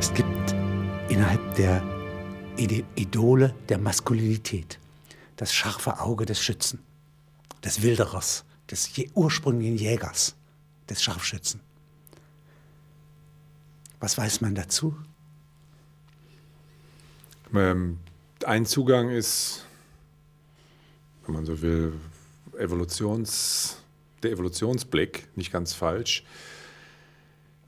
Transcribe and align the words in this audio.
Es 0.00 0.14
gibt 0.14 0.54
innerhalb 1.08 1.56
der 1.56 1.82
Idole 2.56 3.52
der 3.68 3.78
Maskulinität 3.78 4.78
das 5.34 5.52
scharfe 5.52 5.98
Auge 5.98 6.24
des 6.24 6.40
Schützen, 6.40 6.78
des 7.64 7.82
Wilderers, 7.82 8.44
des 8.70 8.90
ursprünglichen 9.14 9.76
Jägers, 9.76 10.36
des 10.88 11.02
Scharfschützen. 11.02 11.60
Was 13.98 14.16
weiß 14.16 14.40
man 14.40 14.54
dazu? 14.54 14.96
Ähm, 17.52 17.98
ein 18.44 18.66
Zugang 18.66 19.10
ist, 19.10 19.64
wenn 21.26 21.34
man 21.34 21.44
so 21.44 21.60
will, 21.60 21.92
Evolutions, 22.56 23.78
der 24.22 24.30
Evolutionsblick, 24.30 25.28
nicht 25.36 25.50
ganz 25.50 25.72
falsch, 25.72 26.24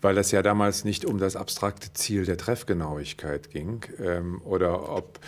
weil 0.01 0.17
es 0.19 0.31
ja 0.31 0.43
damals 0.43 0.85
nicht 0.85 1.05
um 1.05 1.19
das 1.19 1.35
abstrakte 1.37 1.93
Ziel 1.93 2.25
der 2.25 2.39
Treffgenauigkeit 2.39 3.51
ging 3.51 3.85
ähm, 3.99 4.41
oder 4.43 4.89
ob 4.89 5.21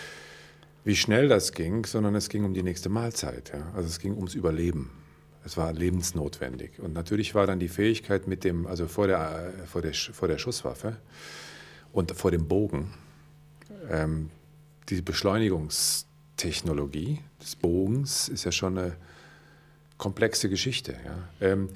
wie 0.85 0.97
schnell 0.97 1.29
das 1.29 1.53
ging, 1.53 1.87
sondern 1.87 2.17
es 2.17 2.29
ging 2.29 2.45
um 2.45 2.55
die 2.55 2.65
nächste 2.65 2.89
Mahlzeit. 2.89 3.53
Ja? 3.55 3.71
Also 3.75 3.89
es 3.89 4.01
ging 4.01 4.17
ums 4.17 4.35
Überleben. 4.35 4.91
Es 5.45 5.57
war 5.57 5.73
lebensnotwendig. 5.73 6.79
Und 6.79 6.93
natürlich 6.93 7.35
war 7.35 7.47
dann 7.47 7.59
die 7.59 7.69
Fähigkeit 7.69 8.29
mit 8.29 8.45
dem, 8.45 8.67
also 8.67 8.89
vor 8.89 9.07
der, 9.07 9.55
vor 9.67 9.81
der, 9.83 9.93
vor 9.95 10.29
der 10.29 10.39
Schusswaffe 10.39 10.97
und 11.93 12.13
vor 12.13 12.31
dem 12.31 12.49
Bogen, 12.49 12.95
ähm, 13.91 14.31
die 14.89 15.03
Beschleunigungstechnologie 15.03 17.19
des 17.41 17.57
Bogens 17.57 18.29
ist 18.29 18.45
ja 18.45 18.53
schon 18.53 18.79
eine 18.79 18.95
komplexe 19.99 20.49
Geschichte. 20.49 20.95
Ja. 21.05 21.29
Ähm, 21.41 21.71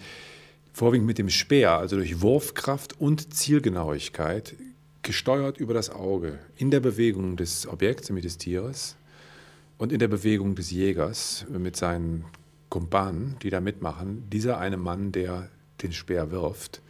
vorwiegend 0.76 1.06
mit 1.06 1.16
dem 1.16 1.30
Speer, 1.30 1.78
also 1.78 1.96
durch 1.96 2.20
Wurfkraft 2.20 3.00
und 3.00 3.32
Zielgenauigkeit, 3.32 4.54
gesteuert 5.00 5.56
über 5.56 5.72
das 5.72 5.88
Auge, 5.88 6.38
in 6.58 6.70
der 6.70 6.80
Bewegung 6.80 7.38
des 7.38 7.66
Objekts, 7.66 8.10
nämlich 8.10 8.26
des 8.26 8.36
Tieres, 8.36 8.94
und 9.78 9.90
in 9.90 9.98
der 9.98 10.08
Bewegung 10.08 10.54
des 10.54 10.70
Jägers 10.70 11.46
mit 11.48 11.76
seinen 11.76 12.26
Kumpanen, 12.68 13.36
die 13.42 13.48
da 13.48 13.62
mitmachen. 13.62 14.28
Dieser 14.28 14.58
eine 14.58 14.76
Mann, 14.76 15.12
der 15.12 15.48
den 15.80 15.94
Speer 15.94 16.30
wirft, 16.30 16.82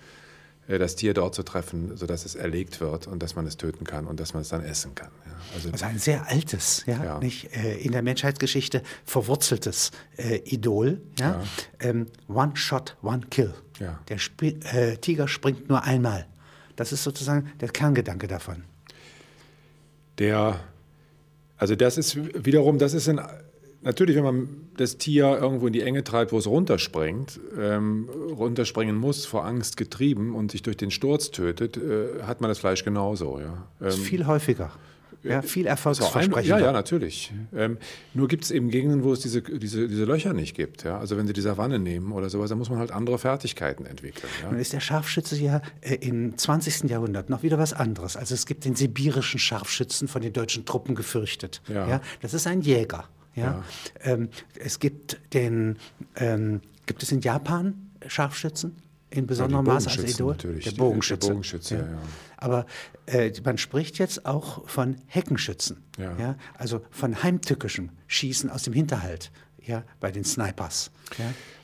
das 0.67 0.97
Tier 0.97 1.15
dort 1.15 1.35
zu 1.35 1.43
treffen, 1.43 1.97
sodass 1.97 2.25
es 2.25 2.35
erlegt 2.35 2.81
wird 2.81 3.07
und 3.07 3.23
dass 3.23 3.37
man 3.37 3.47
es 3.47 3.57
töten 3.57 3.85
kann 3.85 4.07
und 4.07 4.19
dass 4.19 4.35
man 4.35 4.43
es 4.43 4.49
dann 4.49 4.65
essen 4.65 4.95
kann. 4.95 5.11
Ja. 5.25 5.33
Also, 5.55 5.71
also, 5.71 5.85
ein 5.85 5.99
sehr 5.99 6.29
altes, 6.29 6.85
ja, 6.87 7.05
ja. 7.05 7.19
Nicht, 7.19 7.55
äh, 7.57 7.77
in 7.79 7.93
der 7.93 8.03
Menschheitsgeschichte 8.03 8.83
verwurzeltes 9.05 9.93
äh, 10.17 10.37
Idol. 10.45 11.01
Ja? 11.19 11.41
ja. 11.41 11.45
Ähm, 11.81 12.07
one 12.29 12.57
shot, 12.57 12.97
one 13.03 13.23
kill. 13.31 13.55
Der 14.09 14.17
Sp 14.17 14.57
äh, 14.73 14.97
Tiger 14.97 15.29
springt 15.29 15.69
nur 15.69 15.83
einmal. 15.83 16.27
Das 16.77 16.93
ist 16.93 17.03
sozusagen 17.03 17.53
der 17.61 17.69
Kerngedanke 17.69 18.27
davon. 18.27 18.65
Der, 20.19 20.61
also 21.59 21.77
das 21.77 21.99
ist 21.99 22.17
wiederum, 22.17 22.79
das 22.79 22.95
ist 22.95 23.09
ein 23.09 23.21
Natürlich, 23.87 24.17
wenn 24.17 24.25
man 24.25 24.49
das 24.77 24.99
Tier 24.99 25.39
irgendwo 25.41 25.69
in 25.69 25.73
die 25.73 25.83
Enge 25.83 26.03
treibt, 26.03 26.33
wo 26.33 26.39
es 26.39 26.49
runterspringt, 26.49 27.39
ähm, 27.57 28.09
runterspringen 28.37 28.97
muss, 28.97 29.27
vor 29.27 29.45
Angst 29.45 29.77
getrieben 29.77 30.35
und 30.35 30.51
sich 30.51 30.63
durch 30.63 30.77
den 30.77 30.91
Sturz 30.91 31.31
tötet, 31.31 31.77
äh, 31.77 32.25
hat 32.25 32.41
man 32.41 32.51
das 32.51 32.59
Fleisch 32.59 32.83
genauso. 32.83 33.39
Ja. 33.39 33.69
Ähm, 33.81 33.93
viel 33.93 34.27
häufiger. 34.27 34.73
Ja, 35.23 35.41
viel 35.41 35.67
erfolgsversprechender. 35.67 36.59
Ja, 36.59 36.67
ja, 36.67 36.73
natürlich. 36.73 37.33
Ähm, 37.55 37.79
nur 38.13 38.27
gibt 38.27 38.43
es 38.43 38.51
eben 38.51 38.71
Gegenden, 38.71 39.05
wo 39.05 39.13
es 39.13 39.21
diese, 39.21 39.41
diese, 39.41 39.87
diese 39.87 40.05
Löcher 40.05 40.33
nicht 40.33 40.57
gibt. 40.57 40.83
Ja? 40.83 40.99
Also 40.99 41.17
wenn 41.17 41.29
Sie 41.29 41.33
die 41.33 41.41
Savanne 41.41 41.79
nehmen 41.79 42.11
oder 42.11 42.29
sowas, 42.29 42.49
dann 42.49 42.59
muss 42.59 42.71
man 42.71 42.81
halt 42.81 42.91
andere 42.91 43.19
Fertigkeiten 43.19 43.87
entwickeln. 43.87 44.29
Ja? 44.43 44.51
Nun 44.51 44.59
ist 44.59 44.73
der 44.73 44.81
Scharfschütze 44.81 45.37
ja 45.37 45.63
äh, 45.81 45.95
im 45.95 46.37
20. 46.37 46.91
Jahrhundert 46.91 47.31
noch 47.31 47.45
wieder 47.45 47.59
was 47.59 47.73
anderes. 47.73 48.17
Also 48.17 48.35
es 48.35 48.47
gibt 48.47 48.65
den 48.65 48.75
sibirischen 48.75 49.39
Scharfschützen 49.39 50.09
von 50.09 50.23
den 50.23 50.33
deutschen 50.33 50.65
Truppen 50.65 50.97
gefürchtet. 50.97 51.63
Ja. 51.69 51.89
ja? 51.89 52.01
Das 52.21 52.35
ist 52.35 52.49
ein 52.49 52.63
Jäger. 52.63 53.09
Ja? 53.37 53.45
ja. 53.45 53.65
Ähm, 54.01 54.29
es 54.59 54.81
gibt 54.81 55.19
den, 55.33 55.79
ähm, 56.17 56.61
gibt 56.87 57.03
es 57.03 57.13
in 57.13 57.21
Japan 57.21 57.91
Scharfschützen? 58.07 58.77
In 59.09 59.27
besonderem 59.27 59.65
ja, 59.65 59.75
Maße 59.75 59.89
als 59.89 60.15
Idol? 60.15 60.33
Natürlich. 60.33 60.65
Der 60.65 60.73
Bogenschütze. 60.73 61.29
Der 61.29 61.35
Bogenschütze 61.35 61.75
ja. 61.77 61.81
ja. 61.83 61.99
Aber 62.39 62.67
äh, 63.07 63.33
man 63.45 63.57
spricht 63.57 63.99
jetzt 63.99 64.27
auch 64.27 64.69
von 64.69 64.97
Heckenschützen. 65.07 65.85
Ja. 65.97 66.37
Also 66.59 66.85
von 66.91 67.23
heimtückischem 67.23 67.91
Schießen 68.09 68.51
aus 68.51 68.65
dem 68.65 68.73
Hinterhalt 68.73 69.31
ja, 69.67 69.85
bei 70.01 70.11
den 70.11 70.25
Snipers. 70.25 70.91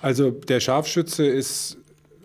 Also 0.00 0.30
der 0.30 0.60
Scharfschütze 0.60 1.26
ist 1.26 1.78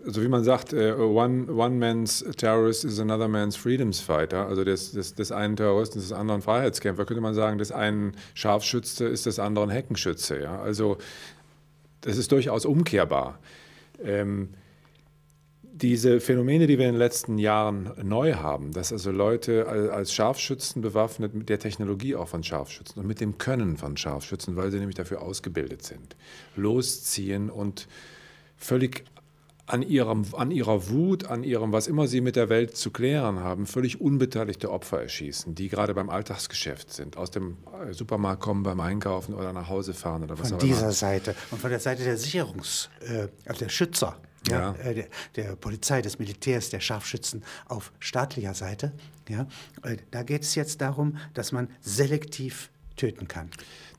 also 0.06 0.22
wie 0.22 0.28
man 0.28 0.44
sagt, 0.44 0.72
uh, 0.72 0.94
one, 0.94 1.50
one 1.52 1.76
man's 1.76 2.24
terrorist 2.36 2.84
is 2.84 3.00
another 3.00 3.28
man's 3.28 3.56
freedoms 3.56 4.00
fighter. 4.00 4.46
Also 4.46 4.64
des, 4.64 4.92
des, 4.92 5.14
des 5.14 5.32
einen 5.32 5.56
Terroristen 5.56 5.98
ist 5.98 6.10
des 6.10 6.16
anderen 6.16 6.42
Freiheitskämpfer. 6.42 7.04
Könnte 7.04 7.20
man 7.20 7.34
sagen, 7.34 7.58
des 7.58 7.72
einen 7.72 8.12
Scharfschütze 8.34 9.06
ist 9.06 9.26
des 9.26 9.38
anderen 9.38 9.70
Heckenschütze. 9.70 10.40
Ja? 10.40 10.60
Also 10.60 10.98
das 12.02 12.16
ist 12.16 12.32
durchaus 12.32 12.64
umkehrbar. 12.64 13.38
Ähm, 14.02 14.50
diese 15.80 16.20
Phänomene, 16.20 16.66
die 16.66 16.78
wir 16.78 16.86
in 16.86 16.94
den 16.94 16.98
letzten 16.98 17.38
Jahren 17.38 17.92
neu 18.02 18.34
haben, 18.34 18.72
dass 18.72 18.92
also 18.92 19.12
Leute 19.12 19.68
als 19.68 20.12
Scharfschützen 20.12 20.82
bewaffnet 20.82 21.34
mit 21.34 21.48
der 21.48 21.60
Technologie 21.60 22.16
auch 22.16 22.28
von 22.28 22.42
Scharfschützen 22.42 23.00
und 23.00 23.06
mit 23.06 23.20
dem 23.20 23.38
Können 23.38 23.76
von 23.76 23.96
Scharfschützen, 23.96 24.56
weil 24.56 24.72
sie 24.72 24.78
nämlich 24.78 24.96
dafür 24.96 25.22
ausgebildet 25.22 25.82
sind, 25.82 26.16
losziehen 26.56 27.48
und 27.48 27.86
völlig 28.56 29.04
an, 29.68 29.82
ihrem, 29.82 30.24
an 30.32 30.50
ihrer 30.50 30.88
Wut, 30.88 31.26
an 31.26 31.44
ihrem, 31.44 31.72
was 31.72 31.86
immer 31.86 32.06
sie 32.06 32.20
mit 32.20 32.36
der 32.36 32.48
Welt 32.48 32.76
zu 32.76 32.90
klären 32.90 33.40
haben, 33.40 33.66
völlig 33.66 34.00
unbeteiligte 34.00 34.70
Opfer 34.70 35.02
erschießen, 35.02 35.54
die 35.54 35.68
gerade 35.68 35.94
beim 35.94 36.10
Alltagsgeschäft 36.10 36.92
sind, 36.92 37.16
aus 37.16 37.30
dem 37.30 37.58
äh, 37.86 37.92
Supermarkt 37.92 38.42
kommen 38.42 38.62
beim 38.62 38.80
Einkaufen 38.80 39.34
oder 39.34 39.52
nach 39.52 39.68
Hause 39.68 39.94
fahren 39.94 40.24
oder 40.24 40.38
was 40.38 40.48
von 40.48 40.58
auch 40.58 40.62
immer. 40.62 40.74
Von 40.74 40.84
dieser 40.84 40.92
Seite 40.92 41.34
und 41.50 41.60
von 41.60 41.70
der 41.70 41.80
Seite 41.80 42.02
der 42.02 42.18
Sicherungs-, 42.18 42.88
äh, 43.00 43.28
also 43.46 43.60
der 43.60 43.68
Schützer, 43.68 44.16
ja. 44.48 44.74
ja 44.74 44.90
äh, 44.90 44.94
der, 44.94 45.06
der, 45.36 45.56
Polizei, 45.56 46.00
des 46.00 46.18
Militärs, 46.18 46.70
der 46.70 46.80
Scharfschützen 46.80 47.44
auf 47.66 47.92
staatlicher 47.98 48.54
Seite. 48.54 48.92
Ja, 49.28 49.46
äh, 49.82 49.98
da 50.10 50.22
geht 50.22 50.42
es 50.42 50.54
jetzt 50.54 50.80
darum, 50.80 51.18
dass 51.34 51.52
man 51.52 51.68
selektiv 51.82 52.70
töten 52.98 53.28
kann. 53.28 53.48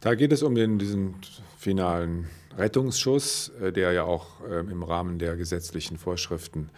Da 0.01 0.15
geht 0.15 0.31
es 0.31 0.43
um 0.43 0.53
den, 0.55 0.77
diesen 0.77 1.15
finalen 1.57 2.27
Rettungsschuss, 2.57 3.51
äh, 3.61 3.71
der 3.71 3.91
ja 3.93 4.03
auch 4.03 4.27
ähm, 4.49 4.69
im 4.69 4.83
Rahmen 4.83 5.17
der 5.19 5.35
gesetzlichen 5.35 5.97
Vorschriften 5.97 6.69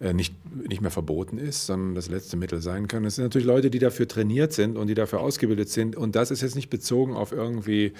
äh, 0.00 0.12
nicht, 0.12 0.34
nicht 0.68 0.80
mehr 0.80 0.90
verboten 0.90 1.38
ist, 1.38 1.66
sondern 1.66 1.94
das 1.94 2.08
letzte 2.08 2.36
Mittel 2.36 2.60
sein 2.60 2.88
kann. 2.88 3.04
Es 3.04 3.14
sind 3.14 3.24
natürlich 3.24 3.46
Leute, 3.46 3.70
die 3.70 3.78
dafür 3.78 4.08
trainiert 4.08 4.52
sind 4.52 4.76
und 4.76 4.88
die 4.88 4.94
dafür 4.94 5.20
ausgebildet 5.20 5.68
sind. 5.68 5.94
Und 5.94 6.16
das 6.16 6.30
ist 6.30 6.40
jetzt 6.42 6.56
nicht 6.56 6.70
bezogen 6.70 7.14
auf 7.14 7.32
irgendwie 7.32 7.92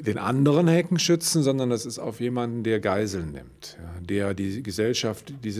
den 0.00 0.18
anderen 0.18 0.68
Heckenschützen, 0.68 1.42
sondern 1.42 1.70
das 1.70 1.86
ist 1.86 1.98
auf 1.98 2.20
jemanden, 2.20 2.62
der 2.62 2.80
Geiseln 2.80 3.32
nimmt, 3.32 3.76
der 4.00 4.34
die 4.34 4.62
Gesellschaft 4.62 5.32
die 5.42 5.50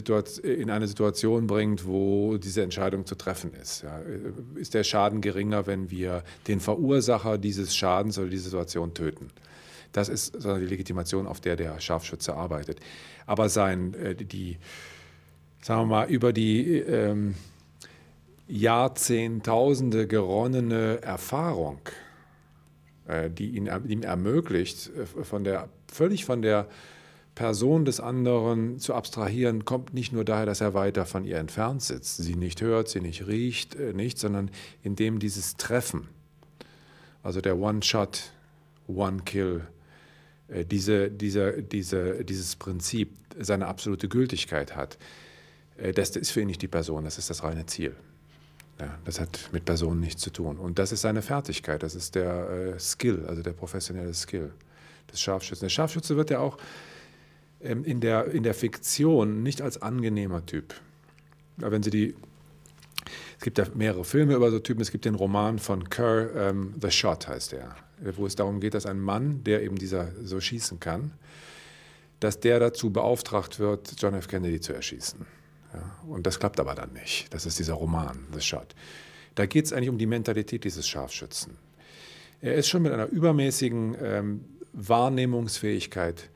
in 0.43 0.71
eine 0.71 0.87
Situation 0.87 1.47
bringt, 1.47 1.87
wo 1.87 2.37
diese 2.37 2.62
Entscheidung 2.62 3.06
zu 3.06 3.15
treffen 3.15 3.53
ist. 3.54 3.84
Ist 4.54 4.75
der 4.75 4.84
Schaden 4.84 5.21
geringer, 5.21 5.66
wenn 5.66 5.91
wir 5.91 6.22
den 6.47 6.60
Verursacher 6.60 7.38
dieses 7.38 7.75
Schadens 7.77 8.19
oder 8.19 8.28
diese 8.28 8.44
Situation 8.44 8.94
töten? 8.94 9.31
Das 9.93 10.09
ist 10.09 10.34
die 10.44 10.66
Legitimation, 10.66 11.27
auf 11.27 11.41
der 11.41 11.56
der 11.56 11.81
Scharfschütze 11.81 12.34
arbeitet. 12.34 12.81
Aber 13.27 13.48
sein, 13.48 13.94
äh, 13.94 14.15
die, 14.15 14.59
sagen 15.62 15.82
wir 15.82 15.87
mal, 15.87 16.09
über 16.09 16.32
die 16.32 16.78
ähm, 16.78 17.34
Jahrzehntausende 18.48 20.06
geronnene 20.06 21.00
Erfahrung, 21.03 21.81
die 23.31 23.57
ihn, 23.57 23.71
ihm 23.87 24.03
ermöglicht, 24.03 24.91
äh, 24.97 25.25
von 25.25 25.45
der, 25.45 25.69
völlig 25.91 26.25
von 26.25 26.43
der 26.43 26.69
Person 27.35 27.85
des 27.85 28.01
anderen 28.01 28.81
zu 28.81 28.95
abstrahieren, 28.95 29.65
kommt 29.65 29.95
nicht 29.95 30.13
nur 30.13 30.25
daher, 30.25 30.45
dass 30.45 30.61
er 30.61 30.75
weiter 30.75 31.07
von 31.07 31.25
ihr 31.25 31.39
entfernt 31.39 31.83
sitzt, 31.83 32.16
sie 32.16 32.34
nicht 32.34 32.60
hört, 32.60 32.89
sie 32.89 33.01
nicht 33.01 33.28
riecht, 33.28 33.77
äh, 33.77 33.93
nicht, 33.93 34.19
sondern 34.19 34.51
indem 34.83 35.21
dieses 35.21 35.57
Treffen, 35.57 36.09
also 37.22 37.41
der 37.41 37.57
One-Shot, 37.57 38.33
One-Kill, 38.89 39.63
äh, 40.49 40.65
diese, 40.65 41.11
diese, 41.11 41.63
diese, 41.63 42.25
dieses 42.25 42.57
Prinzip 42.57 43.16
seine 43.39 43.69
absolute 43.69 44.09
Gültigkeit 44.09 44.75
hat, 44.75 44.99
äh, 45.77 45.93
das 45.93 46.11
ist 46.11 46.31
für 46.33 46.41
ihn 46.41 46.49
nicht 46.49 46.63
die 46.63 46.69
Person, 46.69 47.04
das 47.04 47.19
ist 47.19 47.31
das 47.31 47.45
reine 47.45 47.66
Ziel. 47.66 47.95
Ja, 48.80 48.98
das 49.04 49.19
hat 49.21 49.48
mit 49.53 49.65
Personen 49.65 50.01
nichts 50.01 50.22
zu 50.22 50.30
tun. 50.30 50.57
Und 50.57 50.78
das 50.78 50.92
ist 50.92 51.01
seine 51.01 51.22
Fertigkeit, 51.22 51.83
das 51.83 51.95
ist 51.95 52.15
der 52.15 52.51
äh, 52.51 52.78
Skill, 52.78 53.27
also 53.27 53.42
der 53.42 53.53
professionelle 53.53 54.15
Skill 54.15 54.53
des 55.10 55.21
Scharfschützen. 55.21 55.66
Der 55.66 55.71
Scharfschütze 55.71 56.16
wird 56.16 56.30
ja 56.30 56.39
auch 56.39 56.59
ähm, 57.60 57.84
in, 57.84 58.01
der, 58.01 58.27
in 58.27 58.45
der 58.45 58.54
Fiktion 58.54 59.42
nicht 59.42 59.63
als 59.63 59.83
angenehmer 59.83 60.47
Typ. 60.47 60.75
Aber 61.59 61.72
wenn 61.72 61.83
Sie 61.83 61.91
die 61.91 62.15
es 63.39 63.45
gibt 63.45 63.57
ja 63.59 63.66
mehrere 63.75 64.04
Filme 64.04 64.34
über 64.34 64.51
so 64.51 64.59
Typen. 64.59 64.83
Es 64.83 64.91
gibt 64.91 65.04
den 65.04 65.15
Roman 65.15 65.60
von 65.60 65.89
Kerr, 65.89 66.34
ähm, 66.34 66.75
The 66.80 66.91
Shot 66.91 67.28
heißt 67.28 67.53
der 67.53 67.77
wo 68.01 68.27
es 68.27 68.36
darum 68.36 68.60
geht, 68.60 68.75
dass 68.75 68.86
ein 68.86 69.01
Mann, 69.01 69.42
der 69.45 69.63
eben 69.63 69.77
dieser 69.77 70.13
so 70.22 70.41
schießen 70.41 70.80
kann, 70.80 71.13
dass 72.21 72.41
der 72.41 72.60
dazu 72.60 72.91
beauftragt 72.91 73.59
wird, 73.59 73.95
John 73.98 74.15
F. 74.15 74.28
Kennedy 74.28 74.60
zu 74.60 74.72
erschießen. 74.72 75.27
Ja, 75.72 75.97
Und 76.06 76.26
das 76.26 76.38
klappt 76.38 76.60
aber 76.60 76.74
dann 76.74 76.92
nicht. 76.92 77.32
Das 77.32 77.47
ist 77.47 77.59
dieser 77.59 77.74
Roman, 77.74 78.26
The 78.32 78.41
Shot. 78.41 78.74
Da 79.34 79.47
geht 79.47 79.66
es 79.66 79.72
eigentlich 79.72 79.91
um 79.91 79.98
die 79.98 80.06
Mentalität 80.06 80.65
dieses 80.65 80.88
Scharfschützen. 80.88 81.56
Er 82.41 82.54
ist 82.54 82.68
schon 82.68 82.82
mit 82.82 82.92
einer 82.92 83.06
übermäßigen 83.06 83.97
ähm, 84.00 84.44
Wahrnehmungsfähigkeit 84.72 86.30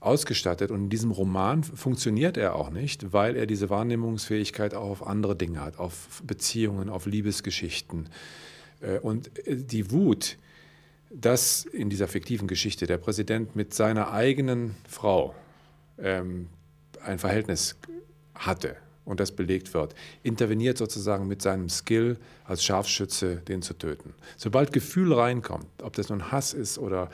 ausgestattet 0.00 0.70
und 0.70 0.84
in 0.84 0.90
diesem 0.90 1.10
Roman 1.10 1.64
funktioniert 1.64 2.36
er 2.36 2.56
auch 2.56 2.70
nicht, 2.70 3.12
weil 3.12 3.36
er 3.36 3.46
diese 3.46 3.70
Wahrnehmungsfähigkeit 3.70 4.74
auch 4.74 4.90
auf 4.90 5.06
andere 5.06 5.36
Dinge 5.36 5.60
hat, 5.60 5.78
auf 5.78 6.22
Beziehungen, 6.26 6.90
auf 6.90 7.06
Liebesgeschichten. 7.06 8.08
Äh, 8.80 8.98
und 8.98 9.36
äh, 9.46 9.56
die 9.56 9.90
Wut, 9.90 10.38
dass 11.10 11.64
in 11.64 11.90
dieser 11.90 12.08
fiktiven 12.08 12.48
Geschichte 12.48 12.86
der 12.86 12.98
Präsident 12.98 13.56
mit 13.56 13.72
seiner 13.72 14.12
eigenen 14.12 14.74
Frau 14.88 15.34
ähm, 15.98 16.48
ein 17.02 17.18
Verhältnis 17.18 17.76
hatte 18.34 18.76
und 19.04 19.20
das 19.20 19.32
belegt 19.32 19.74
wird, 19.74 19.94
interveniert 20.22 20.78
sozusagen 20.78 21.28
mit 21.28 21.42
seinem 21.42 21.68
Skill 21.68 22.16
als 22.44 22.64
Scharfschütze, 22.64 23.36
den 23.36 23.60
zu 23.62 23.74
töten. 23.74 24.14
Sobald 24.36 24.72
Gefühl 24.72 25.12
reinkommt, 25.12 25.66
ob 25.82 25.92
das 25.94 26.08
nun 26.08 26.32
Hass 26.32 26.54
ist 26.54 26.78
oder 26.78 27.10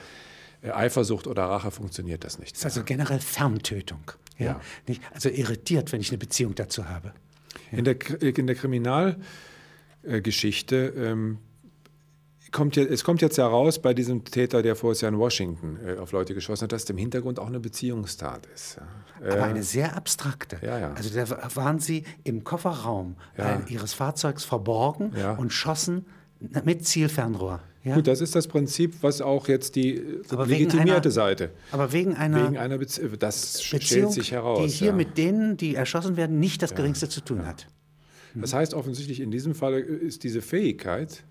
äh, 0.62 0.70
Eifersucht 0.70 1.26
oder 1.26 1.44
Rache, 1.44 1.70
funktioniert 1.70 2.25
das 2.25 2.38
nicht. 2.38 2.52
Das 2.52 2.61
ist 2.61 2.67
also 2.67 2.84
generell 2.84 3.20
Ferntötung. 3.20 4.12
Ja? 4.38 4.46
ja. 4.46 4.58
Nicht, 4.87 5.02
also 5.12 5.28
irritiert, 5.28 5.93
wenn 5.93 6.00
ich 6.00 6.08
eine 6.11 6.17
Beziehung 6.19 6.55
dazu 6.55 6.88
habe. 6.88 7.12
Ja. 7.72 7.78
In, 7.78 7.84
der, 7.84 7.96
in 8.20 8.46
der 8.46 8.56
Kriminalgeschichte 8.56 10.94
ähm, 10.96 11.38
kommt 12.52 12.76
ja, 12.76 12.85
es 12.85 13.05
kommt 13.05 13.23
jetzt 13.23 13.38
heraus 13.38 13.81
bei 13.81 13.94
diesem 13.94 14.25
Täter, 14.25 14.62
der 14.62 14.76
vorher 14.76 15.08
in 15.08 15.19
Washington 15.19 15.79
äh, 15.85 15.99
auf 15.99 16.12
Leute 16.12 16.35
geschossen 16.35 16.64
hat, 16.64 16.73
dass 16.73 16.88
im 16.91 16.99
Hintergrund 16.99 17.38
auch 17.38 17.47
eine 17.47 17.61
Beziehungstat 17.61 18.47
ist. 18.55 18.76
Ja. 19.20 19.32
Aber 19.32 19.38
äh, 19.38 19.50
eine 19.50 19.62
sehr 19.62 19.97
abstrakte. 19.97 20.58
Ja, 20.62 20.79
ja. 20.79 20.93
Also 20.94 21.11
da 21.14 21.55
waren 21.55 21.79
sie 21.79 22.05
im 22.25 22.44
Kofferraum 22.44 23.17
ja. 23.37 23.62
ihres 23.69 23.94
Fahrzeugs 23.94 24.44
verborgen 24.44 25.12
und 25.38 25.52
schossen 25.52 26.06
mit 26.64 26.87
Zielfernrohr. 26.87 27.61
Ja? 27.85 27.94
Gut, 27.94 28.06
das 28.06 28.20
ist 28.20 28.35
das 28.35 28.47
Prinzip, 28.47 29.03
was 29.03 29.23
auch 29.23 29.49
jetzt 29.49 29.75
die 29.75 30.03
aber 30.29 30.46
legitimierte 30.46 31.08
einer, 31.08 31.11
Seite. 31.11 31.50
Aber 31.73 31.93
wegen 31.93 32.14
einer, 32.14 32.44
wegen 32.44 32.58
einer 32.58 32.76
Bezie 32.76 33.08
das 33.19 33.53
Beziehung, 33.55 33.81
stellt 33.81 34.12
sich 34.12 34.32
heraus. 34.32 34.61
Die 34.61 34.69
hier 34.69 34.88
ja. 34.88 34.93
mit 34.93 35.17
denen, 35.17 35.56
die 35.56 35.75
erschossen 35.75 36.17
werden, 36.17 36.38
nicht 36.38 36.62
das 36.62 36.75
Geringste 36.75 37.08
zu 37.08 37.23
tun 37.23 37.46
hat. 37.46 37.67
Das 38.35 38.53
heißt 38.53 38.75
offensichtlich, 38.75 39.20
in 39.20 39.31
diesem 39.31 39.55
Fall 39.55 39.75
ist 39.75 40.25
diese 40.25 40.43
Fähigkeit, 40.43 41.25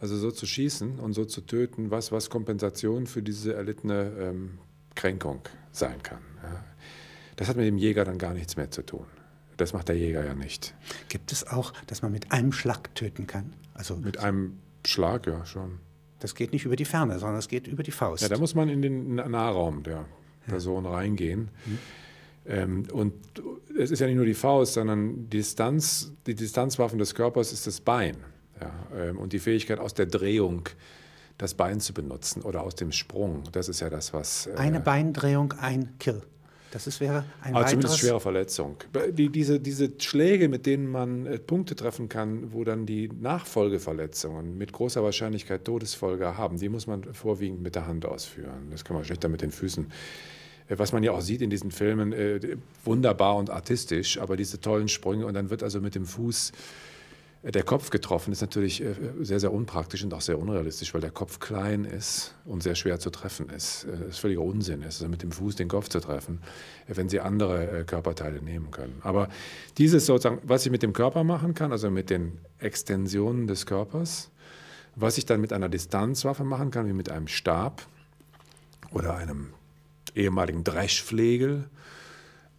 also 0.00 0.16
so 0.16 0.30
zu 0.30 0.46
schießen 0.46 0.98
und 0.98 1.12
so 1.12 1.24
zu 1.24 1.42
töten, 1.42 1.90
was, 1.90 2.10
was 2.10 2.30
Kompensation 2.30 3.06
für 3.06 3.22
diese 3.22 3.54
erlittene 3.54 4.12
ähm, 4.18 4.58
Kränkung 4.94 5.42
sein 5.72 6.02
kann. 6.02 6.20
Ja. 6.42 6.64
Das 7.36 7.48
hat 7.48 7.56
mit 7.56 7.66
dem 7.66 7.78
Jäger 7.78 8.04
dann 8.04 8.18
gar 8.18 8.34
nichts 8.34 8.56
mehr 8.56 8.70
zu 8.70 8.82
tun. 8.82 9.06
Das 9.56 9.72
macht 9.72 9.88
der 9.88 9.96
Jäger 9.96 10.24
ja 10.24 10.34
nicht. 10.34 10.74
Gibt 11.08 11.32
es 11.32 11.46
auch, 11.46 11.72
dass 11.86 12.00
man 12.02 12.12
mit 12.12 12.32
einem 12.32 12.52
Schlag 12.52 12.94
töten 12.94 13.26
kann? 13.26 13.52
Also 13.74 13.96
mit 13.96 14.18
einem 14.18 14.58
Schlag, 14.86 15.26
ja, 15.26 15.44
schon. 15.44 15.78
Das 16.18 16.34
geht 16.34 16.52
nicht 16.52 16.64
über 16.64 16.76
die 16.76 16.84
Ferne, 16.84 17.18
sondern 17.18 17.38
es 17.38 17.48
geht 17.48 17.66
über 17.66 17.82
die 17.82 17.90
Faust. 17.90 18.22
Ja, 18.22 18.28
da 18.28 18.38
muss 18.38 18.54
man 18.54 18.68
in 18.68 18.82
den 18.82 19.14
Nahraum 19.14 19.82
der 19.82 20.06
Person 20.46 20.84
ja. 20.84 20.92
reingehen. 20.92 21.50
Mhm. 21.66 21.78
Ähm, 22.46 22.86
und 22.92 23.12
es 23.78 23.90
ist 23.90 24.00
ja 24.00 24.06
nicht 24.06 24.16
nur 24.16 24.24
die 24.24 24.34
Faust, 24.34 24.74
sondern 24.74 25.28
die 25.28 25.38
Distanz, 25.38 26.12
die 26.26 26.34
Distanzwaffen 26.34 26.98
des 26.98 27.14
Körpers 27.14 27.52
ist 27.52 27.66
das 27.66 27.80
Bein. 27.80 28.16
Ja, 28.60 28.72
ähm, 28.96 29.18
und 29.18 29.32
die 29.32 29.38
Fähigkeit 29.38 29.78
aus 29.78 29.94
der 29.94 30.06
Drehung 30.06 30.68
das 31.38 31.54
Bein 31.54 31.80
zu 31.80 31.94
benutzen 31.94 32.42
oder 32.42 32.62
aus 32.62 32.74
dem 32.74 32.92
Sprung. 32.92 33.44
Das 33.52 33.68
ist 33.68 33.80
ja 33.80 33.88
das, 33.88 34.12
was. 34.12 34.46
Äh, 34.46 34.56
Eine 34.56 34.80
Beindrehung, 34.80 35.54
ein 35.54 35.94
Kill. 35.98 36.22
Das 36.70 36.86
ist, 36.86 37.00
wäre 37.00 37.24
ein 37.42 37.56
Aber 37.56 37.66
zumindest 37.66 37.98
schwere 37.98 38.20
Verletzung. 38.20 38.76
Die, 39.12 39.28
diese, 39.28 39.58
diese 39.58 39.90
Schläge, 39.98 40.48
mit 40.48 40.66
denen 40.66 40.88
man 40.88 41.26
äh, 41.26 41.38
Punkte 41.38 41.74
treffen 41.74 42.08
kann, 42.08 42.52
wo 42.52 42.62
dann 42.62 42.86
die 42.86 43.08
Nachfolgeverletzungen 43.08 44.56
mit 44.56 44.72
großer 44.72 45.02
Wahrscheinlichkeit 45.02 45.64
Todesfolge 45.64 46.36
haben, 46.38 46.58
die 46.58 46.68
muss 46.68 46.86
man 46.86 47.02
vorwiegend 47.12 47.60
mit 47.62 47.74
der 47.74 47.86
Hand 47.86 48.06
ausführen. 48.06 48.68
Das 48.70 48.84
kann 48.84 48.94
man 48.94 49.04
schlechter 49.04 49.28
mit 49.28 49.42
den 49.42 49.50
Füßen. 49.50 49.90
Äh, 50.68 50.78
was 50.78 50.92
man 50.92 51.02
ja 51.02 51.10
auch 51.12 51.22
sieht 51.22 51.42
in 51.42 51.50
diesen 51.50 51.72
Filmen, 51.72 52.12
äh, 52.12 52.56
wunderbar 52.84 53.36
und 53.36 53.50
artistisch, 53.50 54.18
aber 54.18 54.36
diese 54.36 54.60
tollen 54.60 54.88
Sprünge 54.88 55.26
und 55.26 55.34
dann 55.34 55.50
wird 55.50 55.64
also 55.64 55.80
mit 55.80 55.96
dem 55.96 56.06
Fuß 56.06 56.52
der 57.42 57.62
Kopf 57.62 57.88
getroffen 57.88 58.32
ist 58.32 58.42
natürlich 58.42 58.82
äh, 58.82 58.94
sehr, 59.20 59.40
sehr 59.40 59.52
unpraktisch 59.52 60.04
und 60.04 60.12
auch 60.12 60.20
sehr 60.20 60.38
unrealistisch, 60.38 60.92
weil 60.92 61.00
der 61.00 61.10
Kopf 61.10 61.40
klein 61.40 61.86
ist 61.86 62.34
und 62.44 62.62
sehr 62.62 62.74
schwer 62.74 62.98
zu 62.98 63.08
treffen 63.08 63.48
ist. 63.48 63.84
Äh, 63.84 63.92
das 63.92 64.08
ist 64.08 64.18
völliger 64.18 64.42
Unsinn 64.42 64.82
ist, 64.82 65.00
also 65.00 65.08
mit 65.08 65.22
dem 65.22 65.32
Fuß 65.32 65.56
den 65.56 65.68
Kopf 65.68 65.88
zu 65.88 66.00
treffen, 66.00 66.40
äh, 66.86 66.96
wenn 66.96 67.08
Sie 67.08 67.20
andere 67.20 67.84
Körperteile 67.86 68.42
nehmen 68.42 68.70
können. 68.70 69.00
Aber 69.02 69.28
dieses 69.78 70.04
sozusagen, 70.04 70.40
was 70.42 70.66
ich 70.66 70.72
mit 70.72 70.82
dem 70.82 70.92
Körper 70.92 71.24
machen 71.24 71.54
kann, 71.54 71.72
also 71.72 71.90
mit 71.90 72.10
den 72.10 72.38
Extensionen 72.58 73.46
des 73.46 73.64
Körpers, 73.64 74.30
was 74.94 75.16
ich 75.16 75.24
dann 75.24 75.40
mit 75.40 75.54
einer 75.54 75.70
Distanzwaffe 75.70 76.44
machen 76.44 76.70
kann, 76.70 76.86
wie 76.88 76.92
mit 76.92 77.10
einem 77.10 77.28
Stab 77.28 77.86
oder 78.92 79.16
einem 79.16 79.54
ehemaligen 80.14 80.62
Dreschflegel, 80.62 81.70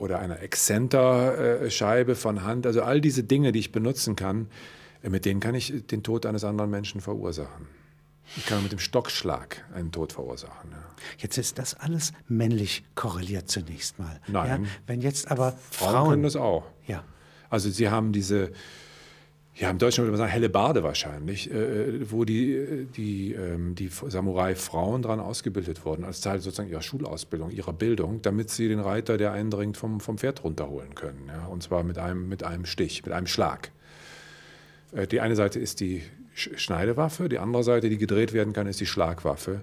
oder 0.02 0.18
einer 0.18 0.42
Exzenterscheibe 0.42 2.16
von 2.16 2.44
Hand. 2.44 2.66
Also 2.66 2.82
all 2.82 3.02
diese 3.02 3.24
Dinge, 3.24 3.52
die 3.52 3.60
ich 3.60 3.72
benutzen 3.72 4.16
kann, 4.16 4.48
äh, 5.04 5.10
mit 5.10 5.26
denen 5.26 5.40
kann 5.40 5.54
ich 5.54 5.86
den 5.88 6.02
Tod 6.02 6.26
eines 6.26 6.44
anderen 6.44 6.72
Menschen 6.72 7.02
verursachen. 7.02 7.68
Ich 8.36 8.48
kann 8.48 8.64
mit 8.64 8.72
dem 8.72 8.80
Stockschlag 8.80 9.64
einen 9.76 9.92
Tod 9.92 10.14
verursachen. 10.14 10.72
Ja. 10.72 10.84
Jetzt 11.20 11.38
ist 11.38 11.60
das 11.60 11.76
alles 11.76 12.14
männlich 12.28 12.84
korreliert 12.96 13.50
zunächst 13.50 14.00
mal. 14.00 14.20
Nein. 14.28 14.64
Ja, 14.64 14.70
wenn 14.88 15.02
jetzt 15.02 15.30
aber 15.30 15.54
Frauen, 15.70 15.92
Frauen 15.92 16.10
können 16.10 16.24
das 16.24 16.36
auch. 16.36 16.64
Ja. 16.88 17.04
Also 17.50 17.70
sie 17.70 17.90
haben 17.90 18.12
diese 18.12 18.52
ja, 19.56 19.70
im 19.70 19.78
Deutschen 19.78 20.04
würde 20.04 20.12
man 20.12 20.18
sagen, 20.18 20.32
helle 20.32 20.50
Bade 20.50 20.82
wahrscheinlich, 20.82 21.52
äh, 21.52 22.10
wo 22.10 22.24
die, 22.24 22.88
die, 22.96 23.34
ähm, 23.34 23.76
die 23.76 23.90
Samurai-Frauen 23.90 25.02
dran 25.02 25.20
ausgebildet 25.20 25.84
wurden, 25.86 26.06
als 26.06 26.22
Teil 26.22 26.40
sozusagen 26.40 26.70
ihrer 26.70 26.82
Schulausbildung, 26.82 27.52
ihrer 27.52 27.74
Bildung, 27.74 28.22
damit 28.22 28.50
sie 28.50 28.70
den 28.70 28.80
Reiter, 28.80 29.18
der 29.18 29.34
eindringt, 29.34 29.76
vom, 29.76 30.00
vom 30.00 30.18
Pferd 30.18 30.44
runterholen 30.46 30.96
können. 30.96 31.28
Ja? 31.28 31.48
Und 31.48 31.64
zwar 31.64 31.84
mit 31.84 31.98
einem, 31.98 32.30
mit 32.30 32.44
einem 32.44 32.66
Stich, 32.66 33.04
mit 33.04 33.14
einem 33.14 33.28
Schlag. 33.28 33.72
Äh, 34.94 35.06
die 35.08 35.20
eine 35.20 35.36
Seite 35.36 35.60
ist 35.60 35.82
die 35.82 36.02
Schneidewaffe, 36.34 37.28
die 37.28 37.40
andere 37.40 37.64
Seite, 37.64 37.90
die 37.90 37.98
gedreht 37.98 38.32
werden 38.32 38.54
kann, 38.54 38.68
ist 38.68 38.80
die 38.80 38.86
Schlagwaffe. 38.86 39.62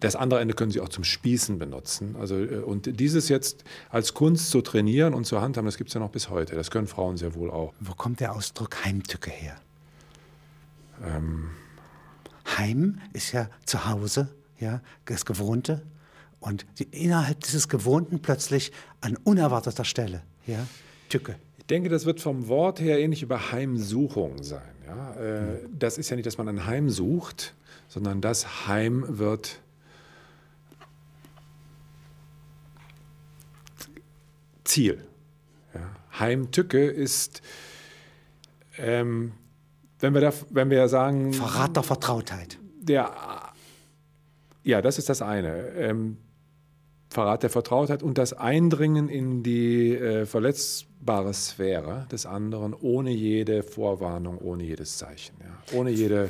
Das 0.00 0.16
andere 0.16 0.40
Ende 0.40 0.54
können 0.54 0.70
Sie 0.70 0.80
auch 0.80 0.88
zum 0.88 1.04
Spießen 1.04 1.58
benutzen. 1.58 2.16
Also, 2.16 2.36
äh, 2.36 2.58
und 2.58 3.00
dieses 3.00 3.28
jetzt 3.28 3.64
als 3.88 4.14
Kunst 4.14 4.50
zu 4.50 4.60
trainieren 4.60 5.14
und 5.14 5.24
zur 5.24 5.40
Hand 5.40 5.56
haben, 5.56 5.64
das 5.64 5.76
gibt 5.76 5.88
es 5.88 5.94
ja 5.94 6.00
noch 6.00 6.10
bis 6.10 6.28
heute. 6.30 6.54
Das 6.54 6.70
können 6.70 6.86
Frauen 6.86 7.16
sehr 7.16 7.34
wohl 7.34 7.50
auch. 7.50 7.72
Wo 7.80 7.94
kommt 7.94 8.20
der 8.20 8.34
Ausdruck 8.34 8.84
Heimtücke 8.84 9.30
her? 9.30 9.56
Ähm. 11.02 11.50
Heim 12.58 13.00
ist 13.14 13.32
ja 13.32 13.48
zu 13.64 13.86
Hause, 13.86 14.28
ja, 14.60 14.80
das 15.06 15.24
Gewohnte. 15.24 15.82
Und 16.40 16.66
die, 16.78 16.84
innerhalb 16.84 17.40
dieses 17.40 17.68
Gewohnten 17.68 18.20
plötzlich 18.20 18.70
an 19.00 19.16
unerwarteter 19.24 19.84
Stelle, 19.84 20.22
ja, 20.46 20.66
Tücke. 21.08 21.36
Ich 21.56 21.66
denke, 21.66 21.88
das 21.88 22.04
wird 22.04 22.20
vom 22.20 22.48
Wort 22.48 22.80
her 22.80 22.98
ähnlich 23.00 23.22
über 23.22 23.50
Heimsuchung 23.50 24.42
sein. 24.42 24.73
Ja? 24.86 25.14
Äh. 25.14 25.68
Das 25.70 25.98
ist 25.98 26.10
ja 26.10 26.16
nicht, 26.16 26.26
dass 26.26 26.38
man 26.38 26.48
ein 26.48 26.66
Heim 26.66 26.90
sucht, 26.90 27.54
sondern 27.88 28.20
das 28.20 28.66
Heim 28.66 29.04
wird 29.08 29.60
Ziel. 34.64 35.04
Ja. 35.74 35.80
Heimtücke 36.18 36.86
ist, 36.86 37.42
ähm, 38.78 39.32
wenn, 40.00 40.14
wir 40.14 40.20
da, 40.20 40.32
wenn 40.50 40.70
wir 40.70 40.88
sagen. 40.88 41.32
Verrat 41.32 41.76
der 41.76 41.82
Vertrautheit. 41.82 42.58
Der, 42.80 43.12
ja, 44.62 44.82
das 44.82 44.98
ist 44.98 45.08
das 45.08 45.22
eine. 45.22 45.68
Ähm, 45.76 46.16
Verrat 47.14 47.44
der 47.44 47.50
Vertrautheit 47.50 48.02
und 48.02 48.18
das 48.18 48.32
Eindringen 48.32 49.08
in 49.08 49.44
die 49.44 49.94
äh, 49.94 50.26
verletzbare 50.26 51.32
Sphäre 51.32 52.06
des 52.10 52.26
anderen 52.26 52.74
ohne 52.74 53.10
jede 53.10 53.62
Vorwarnung, 53.62 54.38
ohne 54.38 54.64
jedes 54.64 54.98
Zeichen, 54.98 55.36
ja. 55.40 55.78
ohne 55.78 55.90
jede 55.90 56.28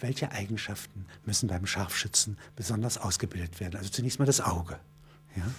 welche 0.00 0.30
Eigenschaften 0.32 1.06
müssen 1.24 1.48
beim 1.48 1.64
Scharfschützen 1.64 2.36
besonders 2.54 2.98
ausgebildet 2.98 3.58
werden? 3.60 3.76
Also 3.76 3.88
zunächst 3.88 4.18
mal 4.18 4.26
das 4.26 4.42
Auge. 4.42 4.78
Ja? 5.34 5.50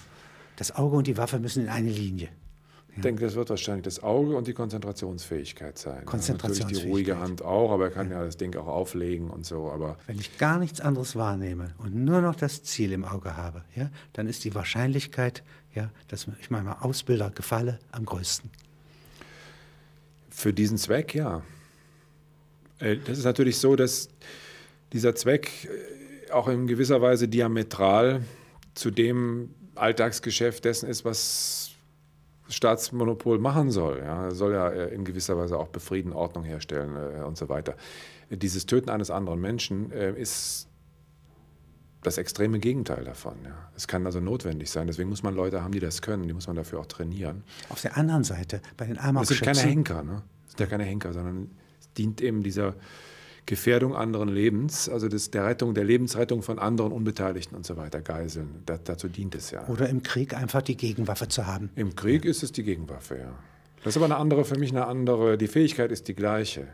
Das 0.54 0.74
Auge 0.76 0.96
und 0.96 1.08
die 1.08 1.16
Waffe 1.16 1.40
müssen 1.40 1.64
in 1.64 1.68
eine 1.68 1.90
Linie. 1.90 2.28
Ich 2.98 3.02
denke, 3.02 3.24
das 3.24 3.36
wird 3.36 3.48
wahrscheinlich 3.48 3.84
das 3.84 4.02
Auge 4.02 4.36
und 4.36 4.48
die 4.48 4.54
Konzentrationsfähigkeit 4.54 5.78
sein. 5.78 6.04
Konzentrationsfähigkeit. 6.04 6.84
Natürlich 6.84 6.84
die 6.84 6.90
ruhige 6.90 7.20
Hand 7.20 7.42
auch, 7.42 7.70
aber 7.70 7.84
er 7.84 7.90
kann 7.92 8.10
ja. 8.10 8.18
ja. 8.18 8.24
das 8.24 8.36
Ding 8.36 8.56
auch 8.56 8.66
auflegen 8.66 9.30
und 9.30 9.46
so. 9.46 9.70
Aber 9.70 9.96
Wenn 10.08 10.18
ich 10.18 10.36
gar 10.36 10.58
nichts 10.58 10.80
anderes 10.80 11.14
wahrnehme 11.14 11.74
und 11.78 11.94
nur 11.94 12.20
noch 12.20 12.34
das 12.34 12.64
Ziel 12.64 12.90
im 12.90 13.04
Auge 13.04 13.36
habe, 13.36 13.62
ja, 13.76 13.88
dann 14.14 14.26
ist 14.26 14.42
die 14.42 14.52
Wahrscheinlichkeit, 14.52 15.44
ja, 15.76 15.90
dass 16.08 16.26
ich 16.40 16.50
meinem 16.50 16.72
Ausbilder 16.72 17.30
gefalle, 17.30 17.78
am 17.92 18.04
größten. 18.04 18.50
Für 20.28 20.52
diesen 20.52 20.76
Zweck, 20.76 21.14
ja. 21.14 21.42
Äh, 22.80 22.96
das 22.96 23.18
ist 23.18 23.24
natürlich 23.24 23.58
so, 23.58 23.76
dass 23.76 24.08
dieser 24.92 25.14
Zweck 25.14 25.68
äh, 26.26 26.32
auch 26.32 26.48
in 26.48 26.66
gewisser 26.66 27.00
Weise 27.00 27.28
diametral 27.28 28.22
zu 28.74 28.90
dem 28.90 29.54
Alltagsgeschäft 29.76 30.64
dessen 30.64 30.88
ist, 30.88 31.04
was 31.04 31.67
Staatsmonopol 32.48 33.38
machen 33.38 33.70
soll. 33.70 33.98
Ja, 33.98 34.30
soll 34.30 34.52
ja 34.52 34.68
äh, 34.68 34.94
in 34.94 35.04
gewisser 35.04 35.36
Weise 35.36 35.58
auch 35.58 35.68
befrieden, 35.68 36.12
Ordnung 36.12 36.44
herstellen 36.44 36.96
äh, 36.96 37.22
und 37.22 37.36
so 37.36 37.48
weiter. 37.48 37.74
Dieses 38.30 38.66
Töten 38.66 38.90
eines 38.90 39.10
anderen 39.10 39.40
Menschen 39.40 39.90
äh, 39.92 40.12
ist 40.12 40.68
das 42.02 42.18
extreme 42.18 42.58
Gegenteil 42.58 43.04
davon. 43.04 43.34
Ja. 43.44 43.70
Es 43.76 43.88
kann 43.88 44.06
also 44.06 44.20
notwendig 44.20 44.70
sein. 44.70 44.86
Deswegen 44.86 45.08
muss 45.08 45.22
man 45.22 45.34
Leute 45.34 45.62
haben, 45.62 45.72
die 45.72 45.80
das 45.80 46.00
können. 46.00 46.26
Die 46.28 46.32
muss 46.32 46.46
man 46.46 46.56
dafür 46.56 46.80
auch 46.80 46.86
trainieren. 46.86 47.42
Auf 47.68 47.82
der 47.82 47.96
anderen 47.96 48.24
Seite, 48.24 48.60
bei 48.76 48.86
den 48.86 48.98
Amok-Schützen... 48.98 49.44
Das 49.44 49.58
sind 49.58 49.64
keine 49.64 49.74
Henker, 49.74 50.02
ne? 50.02 50.22
Das 50.44 50.52
sind 50.52 50.60
ja 50.60 50.66
keine 50.66 50.84
Henker, 50.84 51.12
sondern 51.12 51.50
es 51.80 51.92
dient 51.94 52.20
eben 52.20 52.42
dieser 52.42 52.74
Gefährdung 53.48 53.96
anderen 53.96 54.28
Lebens, 54.28 54.90
also 54.90 55.08
das, 55.08 55.30
der 55.30 55.46
Rettung, 55.46 55.72
der 55.72 55.84
Lebensrettung 55.84 56.42
von 56.42 56.58
anderen 56.58 56.92
Unbeteiligten 56.92 57.56
und 57.56 57.64
so 57.64 57.78
weiter, 57.78 58.02
Geiseln. 58.02 58.62
Da, 58.66 58.76
dazu 58.76 59.08
dient 59.08 59.34
es 59.34 59.50
ja. 59.50 59.66
Oder 59.68 59.88
im 59.88 60.02
Krieg 60.02 60.34
einfach 60.34 60.60
die 60.60 60.76
Gegenwaffe 60.76 61.28
zu 61.28 61.46
haben. 61.46 61.70
Im 61.74 61.96
Krieg 61.96 62.26
ja. 62.26 62.30
ist 62.30 62.42
es 62.42 62.52
die 62.52 62.62
Gegenwaffe, 62.62 63.16
ja. 63.16 63.32
Das 63.82 63.94
ist 63.94 63.96
aber 63.96 64.04
eine 64.04 64.16
andere, 64.16 64.44
für 64.44 64.58
mich 64.58 64.70
eine 64.70 64.86
andere, 64.86 65.38
die 65.38 65.46
Fähigkeit 65.46 65.90
ist 65.90 66.08
die 66.08 66.14
gleiche. 66.14 66.66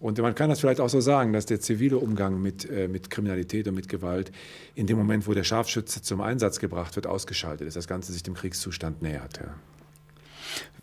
Und 0.00 0.18
man 0.18 0.34
kann 0.34 0.50
das 0.50 0.60
vielleicht 0.60 0.80
auch 0.80 0.88
so 0.90 1.00
sagen, 1.00 1.32
dass 1.32 1.46
der 1.46 1.60
zivile 1.60 1.96
Umgang 1.96 2.42
mit, 2.42 2.68
äh, 2.68 2.86
mit 2.86 3.08
Kriminalität 3.08 3.66
und 3.66 3.74
mit 3.74 3.88
Gewalt 3.88 4.32
in 4.74 4.86
dem 4.86 4.98
Moment, 4.98 5.26
wo 5.26 5.32
der 5.32 5.44
Scharfschütze 5.44 6.02
zum 6.02 6.20
Einsatz 6.20 6.58
gebracht 6.58 6.96
wird, 6.96 7.06
ausgeschaltet 7.06 7.66
ist. 7.66 7.76
Das 7.76 7.88
Ganze 7.88 8.12
sich 8.12 8.22
dem 8.22 8.34
Kriegszustand 8.34 9.00
nähert. 9.00 9.38
Ja 9.38 9.54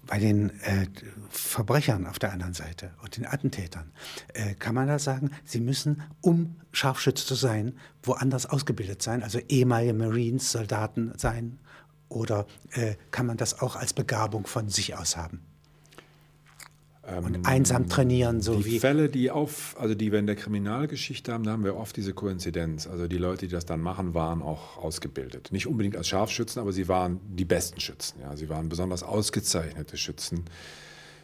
bei 0.07 0.19
den 0.19 0.49
äh, 0.61 0.87
Verbrechern 1.29 2.07
auf 2.07 2.19
der 2.19 2.31
anderen 2.31 2.53
Seite 2.53 2.91
und 3.03 3.17
den 3.17 3.25
Attentätern, 3.25 3.91
äh, 4.33 4.55
kann 4.55 4.73
man 4.73 4.87
da 4.87 4.99
sagen, 4.99 5.31
sie 5.43 5.59
müssen, 5.59 6.01
um 6.21 6.55
Scharfschütze 6.71 7.25
zu 7.25 7.35
sein, 7.35 7.77
woanders 8.03 8.45
ausgebildet 8.45 9.01
sein, 9.01 9.23
also 9.23 9.39
ehemalige 9.49 9.93
Marines, 9.93 10.51
Soldaten 10.51 11.13
sein? 11.17 11.59
Oder 12.09 12.47
äh, 12.71 12.95
kann 13.11 13.25
man 13.25 13.37
das 13.37 13.61
auch 13.61 13.75
als 13.75 13.93
Begabung 13.93 14.47
von 14.47 14.69
sich 14.69 14.95
aus 14.95 15.17
haben? 15.17 15.41
Und 17.15 17.35
ähm, 17.35 17.41
einsam 17.45 17.87
trainieren, 17.87 18.41
so 18.41 18.55
die 18.55 18.65
wie. 18.65 18.69
Die 18.71 18.79
Fälle, 18.79 19.09
die 19.09 19.31
auf, 19.31 19.75
also 19.79 19.95
die 19.95 20.11
wir 20.11 20.19
in 20.19 20.27
der 20.27 20.35
Kriminalgeschichte 20.35 21.31
haben, 21.31 21.43
da 21.43 21.51
haben 21.51 21.63
wir 21.63 21.77
oft 21.77 21.95
diese 21.95 22.13
Koinzidenz. 22.13 22.85
Also 22.85 23.07
die 23.07 23.17
Leute, 23.17 23.47
die 23.47 23.51
das 23.51 23.65
dann 23.65 23.79
machen, 23.79 24.13
waren 24.13 24.41
auch 24.41 24.77
ausgebildet. 24.77 25.49
Nicht 25.51 25.67
unbedingt 25.67 25.95
als 25.95 26.09
Scharfschützen, 26.09 26.61
aber 26.61 26.73
sie 26.73 26.87
waren 26.87 27.19
die 27.29 27.45
besten 27.45 27.79
Schützen. 27.79 28.19
Ja. 28.21 28.35
Sie 28.35 28.49
waren 28.49 28.67
besonders 28.67 29.03
ausgezeichnete 29.03 29.95
Schützen. 29.95 30.45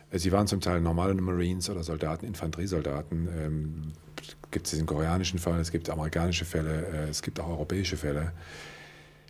Äh, 0.10 0.20
sie 0.20 0.32
waren 0.32 0.48
zum 0.48 0.62
Teil 0.62 0.80
normale 0.80 1.14
Marines 1.16 1.70
oder 1.70 1.84
Soldaten, 1.84 2.26
Infanteriesoldaten. 2.26 3.28
Ähm, 3.38 3.82
gibt 4.52 4.68
es 4.68 4.72
diesen 4.72 4.86
koreanischen 4.86 5.40
Fall, 5.40 5.60
es 5.60 5.72
gibt 5.72 5.90
amerikanische 5.90 6.46
Fälle, 6.46 6.88
äh, 6.88 7.10
es 7.10 7.22
gibt 7.22 7.40
auch 7.40 7.50
europäische 7.50 7.98
Fälle. 7.98 8.32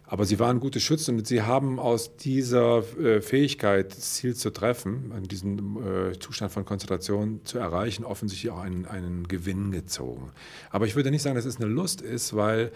Aber 0.06 0.26
sie 0.26 0.38
waren 0.38 0.60
gute 0.60 0.80
Schützen 0.80 1.18
und 1.18 1.28
sie 1.28 1.42
haben 1.42 1.80
aus 1.80 2.18
dieser 2.18 2.84
äh, 3.00 3.22
Fähigkeit, 3.22 3.96
das 3.96 4.16
Ziel 4.16 4.36
zu 4.36 4.52
treffen, 4.52 5.12
in 5.18 5.24
diesem 5.24 6.12
äh, 6.12 6.20
Zustand 6.20 6.52
von 6.52 6.66
Konzentration 6.66 7.42
zu 7.46 7.58
erreichen, 7.58 8.04
offensichtlich 8.04 8.52
auch 8.52 8.60
einen, 8.60 8.86
einen 8.86 9.28
Gewinn 9.28 9.72
gezogen. 9.72 10.32
Aber 10.70 10.86
ich 10.86 10.96
würde 10.96 11.10
nicht 11.10 11.22
sagen, 11.22 11.36
dass 11.36 11.46
es 11.46 11.58
eine 11.58 11.68
Lust 11.68 12.02
ist, 12.02 12.36
weil 12.36 12.72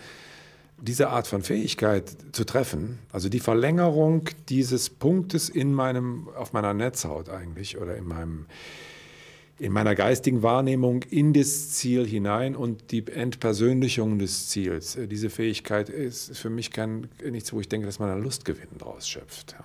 diese 0.80 1.10
Art 1.10 1.28
von 1.28 1.42
Fähigkeit 1.42 2.16
zu 2.32 2.46
treffen, 2.46 3.00
also 3.12 3.30
die 3.30 3.40
Verlängerung 3.40 4.30
dieses 4.48 4.90
Punktes 4.90 5.50
in 5.50 5.74
meinem, 5.74 6.30
auf 6.36 6.54
meiner 6.54 6.74
Netzhaut 6.74 7.30
eigentlich 7.30 7.78
oder 7.78 7.98
in 7.98 8.08
meinem 8.08 8.46
in 9.60 9.72
meiner 9.72 9.96
geistigen 9.96 10.44
Wahrnehmung 10.44 11.02
in 11.04 11.34
das 11.34 11.72
Ziel 11.72 12.06
hinein 12.06 12.56
und 12.56 12.92
die 12.92 13.08
Entpersönlichung 13.08 14.20
des 14.20 14.50
Ziels. 14.50 14.96
Äh, 14.96 15.08
diese 15.08 15.30
Fähigkeit 15.30 15.90
ist 15.90 16.38
für 16.38 16.50
mich 16.50 16.72
kein, 16.72 17.10
nichts, 17.24 17.54
wo 17.54 17.60
ich 17.60 17.70
denke, 17.70 17.88
dass 17.88 18.00
man 18.00 18.10
einen 18.10 18.24
Lustgewinn 18.24 18.70
daraus 18.78 19.08
schöpft. 19.08 19.56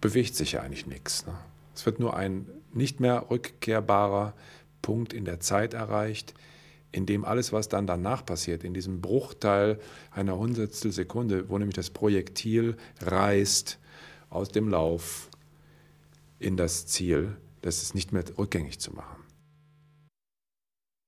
Bewegt 0.00 0.34
sich 0.34 0.52
ja 0.52 0.60
eigentlich 0.60 0.86
nichts. 0.86 1.26
Ne? 1.26 1.34
Es 1.74 1.86
wird 1.86 2.00
nur 2.00 2.16
ein 2.16 2.46
nicht 2.72 3.00
mehr 3.00 3.26
rückkehrbarer 3.30 4.34
Punkt 4.82 5.12
in 5.12 5.24
der 5.24 5.40
Zeit 5.40 5.74
erreicht, 5.74 6.34
in 6.92 7.06
dem 7.06 7.24
alles, 7.24 7.52
was 7.52 7.68
dann 7.68 7.86
danach 7.86 8.24
passiert, 8.24 8.64
in 8.64 8.74
diesem 8.74 9.00
Bruchteil 9.00 9.78
einer 10.10 10.36
Hundertstel 10.36 10.92
Sekunde, 10.92 11.48
wo 11.48 11.58
nämlich 11.58 11.76
das 11.76 11.90
Projektil 11.90 12.76
reißt 13.00 13.78
aus 14.30 14.48
dem 14.48 14.68
Lauf 14.68 15.28
in 16.38 16.56
das 16.56 16.86
Ziel, 16.86 17.36
das 17.62 17.82
ist 17.82 17.94
nicht 17.94 18.12
mehr 18.12 18.24
rückgängig 18.38 18.78
zu 18.78 18.92
machen. 18.92 19.25